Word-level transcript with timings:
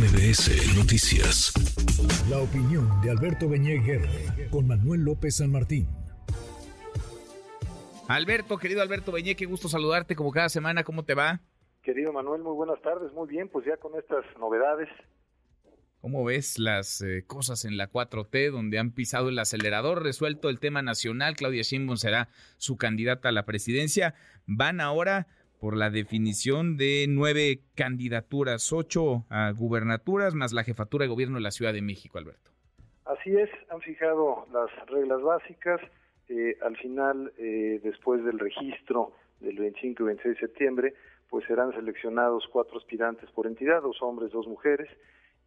MBS 0.00 0.78
Noticias. 0.78 1.52
La 2.30 2.38
opinión 2.38 2.88
de 3.02 3.10
Alberto 3.10 3.50
Beñé 3.50 3.82
con 4.50 4.66
Manuel 4.66 5.02
López 5.02 5.36
San 5.36 5.52
Martín. 5.52 5.88
Alberto, 8.08 8.56
querido 8.56 8.80
Alberto 8.80 9.12
Beñé, 9.12 9.36
qué 9.36 9.44
gusto 9.44 9.68
saludarte 9.68 10.16
como 10.16 10.32
cada 10.32 10.48
semana. 10.48 10.84
¿Cómo 10.84 11.04
te 11.04 11.12
va? 11.12 11.40
Querido 11.82 12.14
Manuel, 12.14 12.40
muy 12.42 12.54
buenas 12.54 12.80
tardes. 12.80 13.12
Muy 13.12 13.28
bien, 13.28 13.50
pues 13.50 13.66
ya 13.66 13.76
con 13.76 13.94
estas 13.98 14.24
novedades. 14.38 14.88
¿Cómo 16.00 16.24
ves 16.24 16.58
las 16.58 17.02
eh, 17.02 17.24
cosas 17.26 17.66
en 17.66 17.76
la 17.76 17.90
4T 17.90 18.50
donde 18.50 18.78
han 18.78 18.92
pisado 18.92 19.28
el 19.28 19.38
acelerador, 19.38 20.02
resuelto 20.02 20.48
el 20.48 20.60
tema 20.60 20.80
nacional? 20.80 21.36
Claudia 21.36 21.60
Sheinbaum 21.60 21.98
será 21.98 22.30
su 22.56 22.78
candidata 22.78 23.28
a 23.28 23.32
la 23.32 23.44
presidencia. 23.44 24.14
Van 24.46 24.80
ahora 24.80 25.26
por 25.60 25.76
la 25.76 25.90
definición 25.90 26.76
de 26.76 27.06
nueve 27.08 27.60
candidaturas, 27.76 28.72
ocho 28.72 29.26
a 29.28 29.52
gubernaturas 29.52 30.34
más 30.34 30.52
la 30.52 30.64
jefatura 30.64 31.04
de 31.04 31.10
gobierno 31.10 31.36
de 31.36 31.42
la 31.42 31.50
Ciudad 31.50 31.72
de 31.72 31.82
México, 31.82 32.18
Alberto. 32.18 32.50
Así 33.04 33.36
es, 33.36 33.50
han 33.70 33.80
fijado 33.80 34.46
las 34.52 34.70
reglas 34.88 35.20
básicas. 35.20 35.80
Eh, 36.28 36.56
al 36.62 36.76
final, 36.76 37.32
eh, 37.38 37.80
después 37.82 38.24
del 38.24 38.38
registro 38.38 39.12
del 39.40 39.56
25 39.56 40.02
y 40.02 40.06
26 40.06 40.34
de 40.34 40.40
septiembre, 40.40 40.94
pues 41.28 41.44
serán 41.46 41.72
seleccionados 41.72 42.48
cuatro 42.50 42.78
aspirantes 42.78 43.30
por 43.30 43.46
entidad, 43.46 43.82
dos 43.82 44.00
hombres, 44.00 44.32
dos 44.32 44.46
mujeres, 44.46 44.88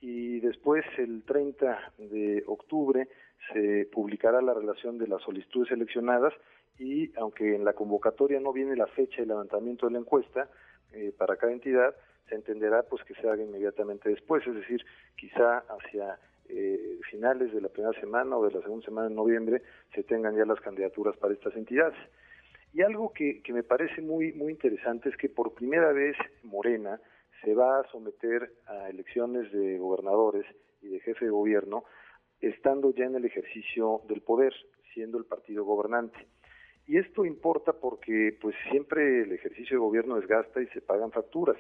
y 0.06 0.42
después, 0.42 0.84
el 0.98 1.24
30 1.24 1.94
de 1.98 2.44
octubre, 2.48 3.08
se 3.54 3.88
publicará 3.90 4.42
la 4.42 4.54
relación 4.54 4.98
de 4.98 5.08
las 5.08 5.22
solicitudes 5.22 5.70
seleccionadas 5.70 6.34
y 6.78 7.14
aunque 7.16 7.56
en 7.56 7.64
la 7.64 7.72
convocatoria 7.72 8.42
no 8.42 8.52
viene 8.52 8.76
la 8.76 8.88
fecha 8.88 9.22
de 9.22 9.28
levantamiento 9.28 9.86
de 9.86 9.94
la 9.94 10.00
encuesta 10.00 10.50
eh, 10.92 11.14
para 11.18 11.38
cada 11.38 11.54
entidad, 11.54 11.96
se 12.28 12.36
entenderá 12.36 12.84
pues 12.84 13.02
que 13.06 13.14
se 13.14 13.30
haga 13.30 13.44
inmediatamente 13.44 14.10
después, 14.10 14.46
es 14.46 14.56
decir, 14.56 14.84
quizá 15.16 15.60
hacia 15.60 16.20
eh, 16.50 17.00
finales 17.10 17.54
de 17.54 17.62
la 17.62 17.70
primera 17.70 17.98
semana 18.02 18.36
o 18.36 18.46
de 18.46 18.52
la 18.52 18.62
segunda 18.62 18.84
semana 18.84 19.08
de 19.08 19.16
noviembre 19.16 19.62
se 19.96 20.04
tengan 20.04 20.36
ya 20.36 20.44
las 20.44 20.60
candidaturas 20.60 21.16
para 21.16 21.34
estas 21.34 21.56
entidades. 21.56 21.98
Y 22.74 22.82
algo 22.82 23.14
que, 23.14 23.42
que 23.42 23.54
me 23.54 23.64
parece 23.64 24.02
muy, 24.02 24.34
muy 24.34 24.52
interesante 24.52 25.08
es 25.08 25.16
que 25.16 25.30
por 25.30 25.54
primera 25.54 25.94
vez 25.94 26.18
Morena 26.44 27.00
se 27.44 27.54
va 27.54 27.80
a 27.80 27.92
someter 27.92 28.52
a 28.68 28.90
elecciones 28.90 29.52
de 29.52 29.78
gobernadores 29.78 30.46
y 30.82 30.88
de 30.88 31.00
jefe 31.02 31.26
de 31.26 31.32
gobierno 31.32 31.84
estando 32.40 32.92
ya 32.92 33.06
en 33.06 33.16
el 33.16 33.26
ejercicio 33.26 34.02
del 34.08 34.22
poder, 34.22 34.54
siendo 34.94 35.18
el 35.18 35.26
partido 35.26 35.64
gobernante. 35.64 36.28
Y 36.86 36.98
esto 36.98 37.26
importa 37.26 37.74
porque 37.74 38.38
pues 38.42 38.56
siempre 38.70 39.24
el 39.24 39.32
ejercicio 39.32 39.78
de 39.78 39.86
gobierno 39.86 40.16
desgasta 40.16 40.62
y 40.62 40.68
se 40.68 40.82
pagan 40.82 41.12
facturas. 41.12 41.58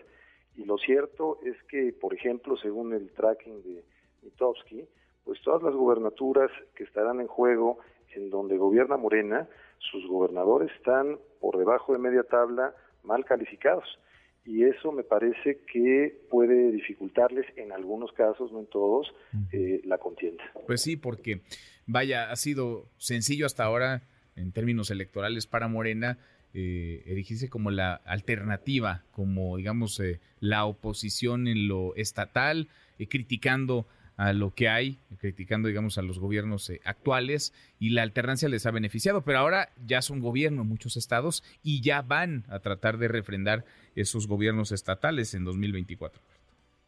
Y 0.56 0.66
lo 0.66 0.78
cierto 0.78 1.40
es 1.44 1.56
que, 1.64 1.94
por 1.94 2.14
ejemplo, 2.14 2.58
según 2.58 2.94
el 2.94 3.12
tracking 3.14 3.64
de 3.64 3.84
Mitowski, 4.22 4.86
pues 5.24 5.42
todas 5.42 5.64
las 5.64 5.74
gubernaturas 5.74 6.52
que 6.76 6.84
estarán 6.84 7.22
en 7.22 7.28
juego 7.28 7.80
en 8.16 8.30
donde 8.30 8.58
gobierna 8.58 8.98
Morena, 8.98 9.48
sus 9.80 10.06
gobernadores 10.08 10.72
están 10.76 11.18
por 11.40 11.58
debajo 11.58 11.94
de 11.94 12.00
media 12.00 12.24
tabla 12.24 12.76
mal 13.04 13.26
calificados. 13.26 14.00
Y 14.46 14.64
eso 14.64 14.92
me 14.92 15.04
parece 15.04 15.62
que 15.72 16.22
puede 16.30 16.72
dificultarles 16.72 17.46
en 17.56 17.72
algunos 17.72 18.12
casos, 18.12 18.52
no 18.52 18.60
en 18.60 18.68
todos, 18.68 19.14
eh, 19.52 19.82
la 19.86 19.98
contienda. 19.98 20.44
Pues 20.68 20.82
sí, 20.82 20.98
porque 20.98 21.42
vaya, 21.86 22.30
ha 22.30 22.36
sido 22.36 22.86
sencillo 22.98 23.46
hasta 23.46 23.64
ahora 23.64 24.02
en 24.36 24.52
términos 24.52 24.92
electorales 24.92 25.48
para 25.48 25.68
Morena 25.68 26.18
eh, 26.56 27.02
erigirse 27.08 27.50
como 27.50 27.72
la 27.72 27.96
alternativa, 28.06 29.02
como 29.12 29.58
digamos 29.58 30.00
eh, 30.00 30.20
la 30.40 30.66
oposición 30.66 31.48
en 31.48 31.68
lo 31.68 31.96
estatal, 31.96 32.68
eh, 33.00 33.08
criticando 33.08 33.88
a 34.18 34.34
lo 34.34 34.52
que 34.52 34.70
hay, 34.70 35.00
criticando 35.20 35.68
digamos 35.68 35.98
a 35.98 36.02
los 36.02 36.20
gobiernos 36.20 36.70
eh, 36.70 36.82
actuales 36.86 37.54
y 37.80 37.90
la 37.90 38.04
alternancia 38.04 38.50
les 38.50 38.66
ha 38.66 38.72
beneficiado, 38.72 39.22
pero 39.22 39.40
ahora 39.40 39.70
ya 39.86 40.02
son 40.02 40.20
gobierno 40.20 40.62
en 40.62 40.70
muchos 40.70 40.98
estados 40.98 41.44
y 41.64 41.82
ya 41.82 42.02
van 42.02 42.44
a 42.50 42.60
tratar 42.60 42.98
de 42.98 43.08
refrendar 43.08 43.64
esos 43.96 44.28
gobiernos 44.28 44.72
estatales 44.72 45.34
en 45.34 45.46
2024. 45.46 46.22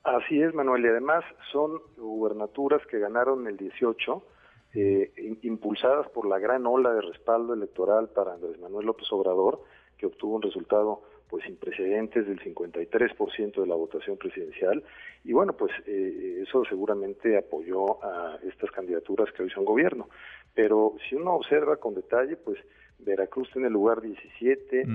Así 0.03 0.39
es, 0.39 0.53
Manuel, 0.53 0.85
y 0.85 0.87
además 0.87 1.23
son 1.51 1.79
gubernaturas 1.97 2.85
que 2.87 2.99
ganaron 2.99 3.47
el 3.47 3.57
18 3.57 4.23
eh, 4.75 5.37
impulsadas 5.41 6.07
por 6.09 6.27
la 6.27 6.37
gran 6.37 6.65
ola 6.67 6.93
de 6.93 7.01
respaldo 7.01 7.53
electoral 7.53 8.09
para 8.09 8.33
Andrés 8.33 8.59
Manuel 8.59 8.85
López 8.85 9.07
Obrador, 9.11 9.63
que 9.97 10.05
obtuvo 10.05 10.35
un 10.35 10.41
resultado 10.41 11.01
pues 11.29 11.43
sin 11.43 11.57
precedentes 11.57 12.27
del 12.27 12.39
53% 12.39 13.61
de 13.61 13.67
la 13.67 13.75
votación 13.75 14.17
presidencial. 14.17 14.83
Y 15.23 15.33
bueno 15.33 15.53
pues 15.53 15.71
eh, 15.85 16.43
eso 16.47 16.63
seguramente 16.65 17.37
apoyó 17.37 18.03
a 18.03 18.39
estas 18.47 18.71
candidaturas 18.71 19.31
que 19.33 19.43
hoy 19.43 19.49
son 19.49 19.65
gobierno. 19.65 20.09
Pero 20.53 20.95
si 21.09 21.15
uno 21.15 21.33
observa 21.33 21.77
con 21.77 21.95
detalle 21.95 22.35
pues 22.37 22.59
Veracruz 22.97 23.49
en 23.55 23.65
el 23.65 23.73
lugar 23.73 24.01
17 24.01 24.85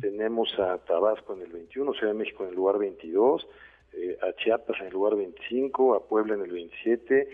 tenemos 0.00 0.56
a 0.58 0.78
Tabasco 0.78 1.34
en 1.34 1.42
el 1.42 1.52
21 1.52 1.92
Ciudad 1.94 2.12
de 2.12 2.18
México 2.18 2.44
en 2.44 2.50
el 2.50 2.54
lugar 2.54 2.78
22 2.78 3.46
eh, 3.92 4.18
a 4.22 4.32
Chiapas 4.34 4.78
en 4.80 4.86
el 4.88 4.92
lugar 4.92 5.16
25, 5.16 5.94
a 5.94 6.06
Puebla 6.06 6.34
en 6.34 6.42
el 6.42 6.52
27, 6.52 7.28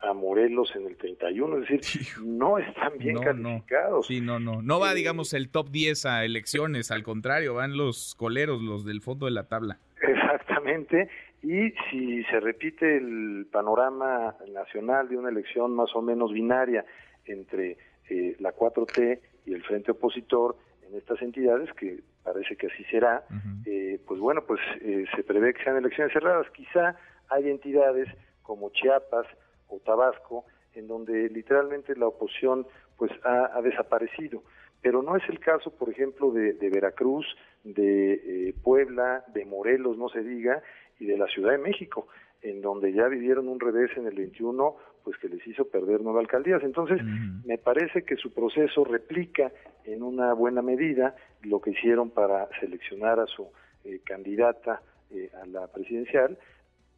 a, 0.00 0.12
Morelos 0.12 0.74
en 0.76 0.86
el 0.86 0.96
31, 0.96 1.62
es 1.62 1.68
decir, 1.68 2.02
no 2.24 2.58
están 2.58 2.98
bien 2.98 3.18
calificados. 3.18 4.06
Sí, 4.06 4.20
no, 4.20 4.38
no, 4.38 4.62
no 4.62 4.78
va, 4.78 4.92
eh, 4.92 4.94
digamos, 4.94 5.32
el 5.32 5.50
top 5.50 5.70
10 5.70 6.06
a 6.06 6.24
elecciones, 6.24 6.90
al 6.90 7.02
contrario, 7.02 7.54
van 7.54 7.76
los 7.76 8.14
coleros, 8.14 8.60
los 8.62 8.84
del 8.84 9.00
fondo 9.00 9.26
de 9.26 9.32
la 9.32 9.48
tabla. 9.48 9.78
Exactamente, 10.02 11.08
y 11.42 11.70
si 11.90 12.22
se 12.24 12.40
repite 12.40 12.98
el 12.98 13.46
panorama 13.50 14.36
nacional 14.52 15.08
de 15.08 15.16
una 15.16 15.30
elección 15.30 15.74
más 15.74 15.94
o 15.94 16.02
menos 16.02 16.32
binaria 16.32 16.84
entre 17.24 17.78
eh, 18.10 18.36
la 18.40 18.54
4T 18.54 19.20
y 19.46 19.54
el 19.54 19.62
frente 19.62 19.92
opositor, 19.92 20.56
en 20.90 20.98
estas 20.98 21.22
entidades, 21.22 21.72
que 21.74 22.00
parece 22.22 22.56
que 22.56 22.66
así 22.66 22.84
será, 22.84 23.24
eh, 23.64 24.00
pues 24.06 24.20
bueno, 24.20 24.42
pues 24.46 24.60
eh, 24.80 25.04
se 25.14 25.22
prevé 25.22 25.54
que 25.54 25.62
sean 25.62 25.76
elecciones 25.76 26.12
cerradas. 26.12 26.46
Quizá 26.50 26.96
hay 27.28 27.48
entidades 27.48 28.08
como 28.42 28.70
Chiapas 28.70 29.26
o 29.68 29.78
Tabasco 29.78 30.44
en 30.74 30.88
donde 30.88 31.28
literalmente 31.28 31.96
la 31.96 32.08
oposición 32.08 32.66
pues 32.96 33.10
ha, 33.24 33.60
desaparecido. 33.62 34.42
Pero 34.82 35.02
no 35.02 35.16
es 35.16 35.22
el 35.28 35.40
caso, 35.40 35.70
por 35.70 35.90
ejemplo, 35.90 36.30
de, 36.30 36.54
Veracruz, 36.70 37.26
de 37.64 38.12
eh, 38.14 38.54
Puebla, 38.62 39.24
de 39.34 39.44
Morelos, 39.44 39.96
no 39.96 40.08
se 40.08 40.22
diga, 40.22 40.62
y 40.98 41.06
de 41.06 41.18
la 41.18 41.26
Ciudad 41.26 41.52
de 41.52 41.58
México, 41.58 42.08
en 42.42 42.62
donde 42.62 42.92
ya 42.92 43.08
vivieron 43.08 43.48
un 43.48 43.60
revés 43.60 43.90
en 43.96 44.06
el 44.06 44.14
21 44.14 44.76
pues 45.04 45.16
que 45.18 45.28
les 45.28 45.46
hizo 45.46 45.64
perder 45.66 46.00
nueve 46.02 46.20
alcaldías. 46.20 46.62
Entonces, 46.62 47.00
me 47.44 47.58
parece 47.58 48.02
que 48.04 48.16
su 48.16 48.32
proceso 48.32 48.84
replica 48.84 49.52
en 49.84 50.02
una 50.02 50.32
buena 50.32 50.62
medida 50.62 51.14
lo 51.42 51.60
que 51.60 51.70
hicieron 51.70 52.10
para 52.10 52.48
seleccionar 52.60 53.20
a 53.20 53.26
su 53.26 53.48
eh, 53.84 54.00
candidata 54.04 54.82
eh, 55.10 55.30
a 55.42 55.46
la 55.46 55.66
presidencial, 55.68 56.38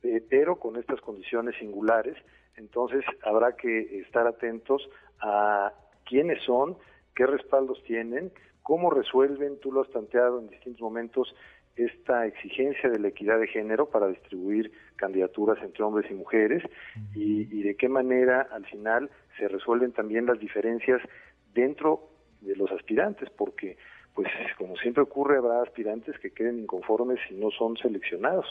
eh, 0.03 0.23
pero 0.29 0.57
con 0.57 0.77
estas 0.77 1.01
condiciones 1.01 1.57
singulares. 1.59 2.17
Entonces, 2.57 3.05
habrá 3.23 3.57
que 3.57 4.01
estar 4.01 4.27
atentos 4.27 4.89
a 5.21 5.73
quiénes 6.05 6.43
son, 6.43 6.77
qué 7.15 7.27
respaldos 7.27 7.83
tienen, 7.85 8.33
cómo 8.63 8.91
resuelven, 8.91 9.59
tú 9.61 9.73
lo 9.73 9.83
has 9.83 9.89
planteado 9.89 10.41
en 10.41 10.49
distintos 10.49 10.81
momentos, 10.81 11.35
esta 11.77 12.27
exigencia 12.27 12.91
de 12.91 12.99
la 12.99 13.09
equidad 13.09 13.39
de 13.39 13.47
género 13.47 13.89
para 13.89 14.09
distribuir 14.09 14.73
candidaturas 14.97 15.59
entre 15.63 15.83
hombres 15.83 16.11
y 16.11 16.15
mujeres 16.15 16.63
y, 17.15 17.63
de 17.63 17.77
qué 17.77 17.89
manera 17.89 18.49
al 18.53 18.67
final 18.67 19.11
se 19.39 19.49
resuelven 19.49 19.93
también 19.93 20.27
las 20.27 20.39
diferencias 20.39 21.01
dentro 21.55 22.09
de 22.41 22.57
los 22.57 22.71
aspirantes, 22.73 23.31
porque 23.31 23.77
pues 24.15 24.29
como 24.59 24.77
siempre 24.77 25.03
ocurre 25.03 25.39
habrá 25.39 25.63
aspirantes 25.63 26.19
que 26.19 26.33
queden 26.33 26.59
inconformes 26.59 27.19
si 27.27 27.35
no 27.35 27.51
son 27.51 27.79
seleccionados. 27.79 28.47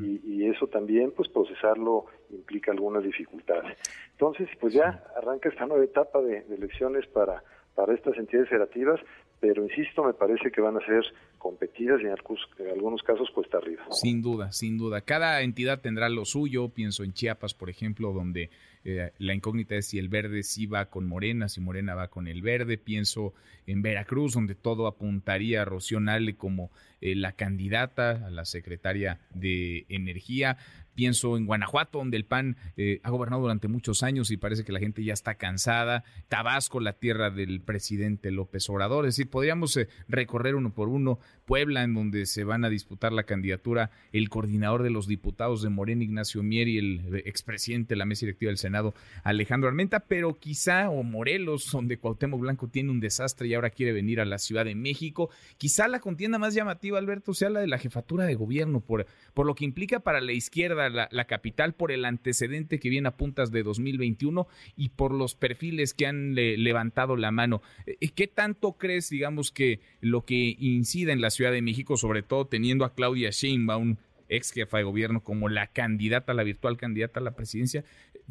Y, 0.00 0.18
eso 0.48 0.66
también 0.66 1.12
pues 1.12 1.28
procesarlo 1.28 2.06
implica 2.30 2.72
algunas 2.72 3.04
dificultades. 3.04 3.76
Entonces 4.12 4.48
pues 4.58 4.72
ya 4.72 5.04
arranca 5.16 5.50
esta 5.50 5.66
nueva 5.66 5.84
etapa 5.84 6.22
de, 6.22 6.42
de 6.42 6.54
elecciones 6.54 7.06
para 7.06 7.42
para 7.78 7.94
estas 7.94 8.16
entidades 8.16 8.48
federativas, 8.48 8.98
pero 9.38 9.62
insisto, 9.62 10.02
me 10.02 10.12
parece 10.12 10.50
que 10.50 10.60
van 10.60 10.76
a 10.76 10.84
ser 10.84 11.04
competidas 11.38 12.00
y 12.00 12.04
en 12.04 12.70
algunos 12.70 13.02
casos 13.02 13.28
cuesta 13.34 13.58
arriba. 13.58 13.84
Sin 13.90 14.22
duda, 14.22 14.52
sin 14.52 14.76
duda. 14.78 15.00
Cada 15.00 15.40
entidad 15.42 15.80
tendrá 15.80 16.08
lo 16.08 16.24
suyo. 16.24 16.68
Pienso 16.70 17.04
en 17.04 17.12
Chiapas, 17.12 17.54
por 17.54 17.70
ejemplo, 17.70 18.12
donde 18.12 18.50
eh, 18.84 19.12
la 19.18 19.34
incógnita 19.34 19.74
es 19.76 19.86
si 19.86 19.98
el 19.98 20.08
verde 20.08 20.42
sí 20.42 20.66
va 20.66 20.86
con 20.86 21.06
Morena, 21.06 21.48
si 21.48 21.60
Morena 21.60 21.94
va 21.94 22.08
con 22.08 22.26
el 22.26 22.42
verde. 22.42 22.78
Pienso 22.78 23.34
en 23.66 23.82
Veracruz, 23.82 24.34
donde 24.34 24.54
todo 24.54 24.86
apuntaría 24.86 25.62
a 25.62 25.64
Rocío 25.64 25.98
como 26.36 26.70
eh, 27.00 27.14
la 27.14 27.32
candidata 27.32 28.26
a 28.26 28.30
la 28.30 28.44
secretaria 28.44 29.20
de 29.34 29.86
Energía. 29.88 30.56
Pienso 30.94 31.36
en 31.36 31.46
Guanajuato, 31.46 31.98
donde 31.98 32.16
el 32.16 32.24
PAN 32.24 32.56
eh, 32.76 32.98
ha 33.04 33.10
gobernado 33.10 33.42
durante 33.42 33.68
muchos 33.68 34.02
años 34.02 34.32
y 34.32 34.36
parece 34.36 34.64
que 34.64 34.72
la 34.72 34.80
gente 34.80 35.04
ya 35.04 35.12
está 35.12 35.36
cansada. 35.36 36.02
Tabasco, 36.28 36.80
la 36.80 36.94
tierra 36.94 37.30
del 37.30 37.60
presidente 37.60 38.32
López 38.32 38.68
Obrador. 38.68 39.06
Es 39.06 39.16
decir, 39.16 39.30
podríamos 39.30 39.78
recorrer 40.08 40.56
uno 40.56 40.74
por 40.74 40.88
uno 40.88 41.20
Puebla, 41.48 41.82
en 41.82 41.94
donde 41.94 42.26
se 42.26 42.44
van 42.44 42.64
a 42.64 42.68
disputar 42.68 43.12
la 43.12 43.22
candidatura 43.22 43.90
el 44.12 44.28
coordinador 44.28 44.82
de 44.82 44.90
los 44.90 45.06
diputados 45.06 45.62
de 45.62 45.70
Morena, 45.70 46.04
Ignacio 46.04 46.42
Mier, 46.42 46.68
y 46.68 46.78
el 46.78 47.22
expresidente 47.24 47.94
de 47.94 47.96
la 47.96 48.04
mesa 48.04 48.26
directiva 48.26 48.50
del 48.50 48.58
Senado, 48.58 48.94
Alejandro 49.24 49.68
Armenta, 49.68 50.00
pero 50.00 50.38
quizá, 50.38 50.90
o 50.90 51.02
Morelos, 51.02 51.70
donde 51.72 51.98
Cuauhtémoc 51.98 52.40
Blanco 52.40 52.68
tiene 52.68 52.90
un 52.90 53.00
desastre 53.00 53.48
y 53.48 53.54
ahora 53.54 53.70
quiere 53.70 53.92
venir 53.92 54.20
a 54.20 54.26
la 54.26 54.38
Ciudad 54.38 54.66
de 54.66 54.74
México, 54.74 55.30
quizá 55.56 55.88
la 55.88 56.00
contienda 56.00 56.38
más 56.38 56.52
llamativa, 56.54 56.98
Alberto, 56.98 57.32
sea 57.32 57.48
la 57.48 57.60
de 57.60 57.66
la 57.66 57.78
jefatura 57.78 58.26
de 58.26 58.34
gobierno, 58.34 58.80
por, 58.80 59.06
por 59.32 59.46
lo 59.46 59.54
que 59.54 59.64
implica 59.64 60.00
para 60.00 60.20
la 60.20 60.32
izquierda 60.32 60.90
la, 60.90 61.08
la 61.10 61.24
capital, 61.24 61.74
por 61.74 61.92
el 61.92 62.04
antecedente 62.04 62.78
que 62.78 62.90
viene 62.90 63.08
a 63.08 63.16
puntas 63.16 63.50
de 63.50 63.62
2021 63.62 64.46
y 64.76 64.90
por 64.90 65.12
los 65.12 65.34
perfiles 65.34 65.94
que 65.94 66.06
han 66.06 66.34
levantado 66.34 67.16
la 67.16 67.30
mano. 67.30 67.62
Eh, 67.86 68.08
¿Qué 68.14 68.26
tanto 68.26 68.74
crees, 68.74 69.08
digamos, 69.10 69.50
que 69.50 69.80
lo 70.00 70.24
que 70.24 70.56
incida 70.58 71.12
en 71.12 71.17
la 71.20 71.30
Ciudad 71.30 71.52
de 71.52 71.62
México, 71.62 71.96
sobre 71.96 72.22
todo 72.22 72.46
teniendo 72.46 72.84
a 72.84 72.94
Claudia 72.94 73.30
Sheinbaum, 73.30 73.96
ex 74.28 74.52
jefa 74.52 74.78
de 74.78 74.84
gobierno, 74.84 75.22
como 75.22 75.48
la 75.48 75.68
candidata, 75.68 76.34
la 76.34 76.42
virtual 76.42 76.76
candidata 76.76 77.20
a 77.20 77.22
la 77.22 77.34
presidencia, 77.34 77.84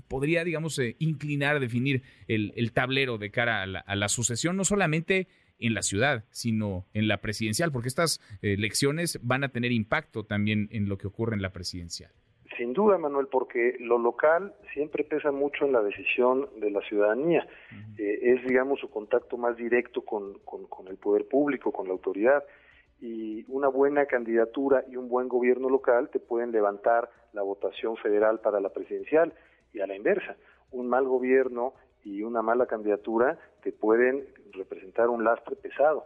podría, 0.07 0.43
digamos, 0.43 0.77
eh, 0.79 0.95
inclinar 0.99 1.55
a 1.55 1.59
definir 1.59 2.03
el, 2.27 2.71
tablero 2.71 3.17
de 3.17 3.31
cara 3.31 3.63
a 3.63 3.95
la, 3.95 4.09
sucesión, 4.09 4.55
no 4.57 4.63
solamente 4.63 5.27
en 5.59 5.73
la 5.73 5.81
ciudad, 5.81 6.25
sino 6.29 6.85
en 6.93 7.07
la 7.07 7.17
presidencial, 7.17 7.71
porque 7.71 7.87
estas 7.87 8.21
eh, 8.41 8.53
elecciones 8.53 9.19
van 9.23 9.43
a 9.43 9.49
tener 9.49 9.71
impacto 9.71 10.23
también 10.23 10.69
en 10.71 10.87
lo 10.87 10.97
que 10.97 11.07
ocurre 11.07 11.35
en 11.35 11.41
la 11.41 11.51
presidencial. 11.51 12.11
Sin 12.57 12.73
duda, 12.73 12.97
Manuel, 12.97 13.27
porque 13.27 13.75
lo 13.79 13.99
local 13.99 14.53
siempre 14.73 15.03
pesa 15.03 15.31
mucho 15.31 15.65
en 15.65 15.73
la 15.73 15.81
decisión 15.81 16.49
de 16.59 16.71
la 16.71 16.81
ciudadanía. 16.81 17.47
Eh, 17.97 18.19
es, 18.21 18.47
digamos, 18.47 18.79
su 18.79 18.89
contacto 18.89 19.37
más 19.37 19.57
directo 19.57 20.01
con, 20.01 20.39
con, 20.39 20.87
el 20.87 20.97
poder 20.97 21.27
público, 21.27 21.71
con 21.71 21.87
la 21.87 21.93
autoridad. 21.93 22.43
Y 22.99 23.45
una 23.47 23.67
buena 23.67 24.05
candidatura 24.05 24.83
y 24.87 24.95
un 24.95 25.07
buen 25.09 25.27
gobierno 25.27 25.69
local 25.69 26.09
te 26.09 26.19
pueden 26.19 26.51
levantar 26.51 27.09
la 27.33 27.41
votación 27.43 27.95
federal 27.97 28.39
para 28.39 28.59
la 28.59 28.69
presidencial 28.69 29.33
y 29.73 29.81
a 29.81 29.87
la 29.87 29.95
inversa. 29.95 30.35
Un 30.71 30.87
mal 30.87 31.05
gobierno 31.05 31.73
y 32.03 32.23
una 32.23 32.41
mala 32.41 32.65
candidatura 32.65 33.37
te 33.61 33.71
pueden 33.71 34.27
representar 34.53 35.09
un 35.09 35.23
lastre 35.23 35.55
pesado 35.55 36.05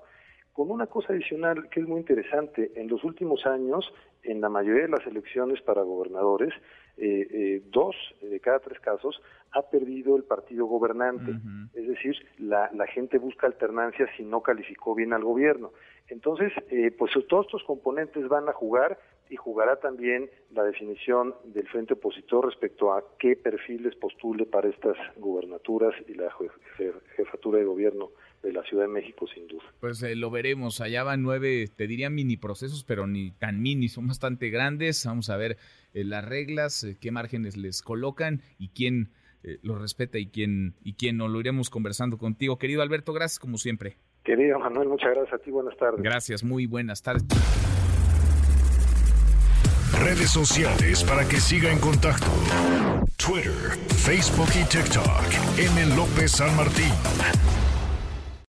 con 0.53 0.69
una 0.69 0.87
cosa 0.87 1.13
adicional 1.13 1.69
que 1.69 1.79
es 1.79 1.87
muy 1.87 1.99
interesante. 1.99 2.71
En 2.75 2.87
los 2.87 3.03
últimos 3.03 3.45
años, 3.45 3.91
en 4.23 4.41
la 4.41 4.49
mayoría 4.49 4.83
de 4.83 4.89
las 4.89 5.05
elecciones 5.07 5.61
para 5.61 5.81
gobernadores, 5.81 6.53
eh, 6.97 7.27
eh, 7.31 7.61
dos 7.71 7.95
de 8.21 8.39
cada 8.39 8.59
tres 8.59 8.79
casos 8.79 9.21
ha 9.53 9.61
perdido 9.63 10.15
el 10.15 10.23
partido 10.23 10.65
gobernante. 10.65 11.31
Es 11.73 11.87
decir, 11.87 12.15
la, 12.37 12.69
gente 12.87 13.17
busca 13.17 13.47
alternancia 13.47 14.07
si 14.17 14.23
no 14.23 14.41
calificó 14.41 14.93
bien 14.93 15.13
al 15.13 15.23
gobierno. 15.23 15.71
Entonces, 16.07 16.51
eh, 16.69 16.91
pues 16.91 17.11
todos 17.27 17.45
estos 17.45 17.63
componentes 17.63 18.27
van 18.27 18.49
a 18.49 18.53
jugar 18.53 18.99
y 19.29 19.37
jugará 19.37 19.77
también 19.77 20.29
la 20.51 20.63
definición 20.63 21.33
del 21.45 21.67
frente 21.67 21.93
opositor 21.93 22.45
respecto 22.45 22.93
a 22.93 23.03
qué 23.17 23.37
perfiles 23.37 23.95
postule 23.95 24.45
para 24.45 24.67
estas 24.67 24.97
gubernaturas 25.15 25.95
y 26.07 26.13
la 26.15 26.29
jefatura 27.15 27.59
de 27.59 27.65
gobierno 27.65 28.09
de 28.43 28.53
la 28.53 28.63
Ciudad 28.63 28.83
de 28.83 28.89
México, 28.89 29.27
sin 29.33 29.47
duda. 29.47 29.63
Pues 29.79 30.01
eh, 30.03 30.15
lo 30.15 30.31
veremos. 30.31 30.81
Allá 30.81 31.03
van 31.03 31.21
nueve, 31.21 31.69
te 31.75 31.87
diría 31.87 32.09
mini 32.09 32.37
procesos, 32.37 32.83
pero 32.83 33.07
ni 33.07 33.31
tan 33.31 33.61
mini, 33.61 33.87
son 33.87 34.07
bastante 34.07 34.49
grandes. 34.49 35.05
Vamos 35.05 35.29
a 35.29 35.37
ver 35.37 35.57
eh, 35.93 36.03
las 36.03 36.25
reglas, 36.25 36.83
eh, 36.83 36.97
qué 36.99 37.11
márgenes 37.11 37.57
les 37.57 37.81
colocan 37.81 38.41
y 38.57 38.69
quién 38.69 39.11
los 39.63 39.81
respeta 39.81 40.19
y 40.19 40.27
quién, 40.27 40.75
y 40.83 40.93
quién 40.93 41.17
no. 41.17 41.27
Lo 41.27 41.39
iremos 41.39 41.71
conversando 41.71 42.19
contigo. 42.19 42.59
Querido 42.59 42.83
Alberto, 42.83 43.11
gracias 43.11 43.39
como 43.39 43.57
siempre. 43.57 43.97
Querido 44.23 44.59
Manuel, 44.59 44.89
muchas 44.89 45.15
gracias 45.15 45.33
a 45.33 45.43
ti. 45.43 45.49
Buenas 45.49 45.75
tardes. 45.77 45.99
Gracias, 46.03 46.43
muy 46.43 46.67
buenas 46.67 47.01
tardes. 47.01 47.25
Redes 49.99 50.29
sociales 50.29 51.03
para 51.03 51.27
que 51.27 51.37
siga 51.37 51.71
en 51.71 51.79
contacto: 51.79 52.27
Twitter, 53.17 53.77
Facebook 53.87 54.49
y 54.53 54.63
TikTok. 54.69 55.25
M. 55.57 55.95
López 55.95 56.33
San 56.33 56.55
Martín. 56.55 56.91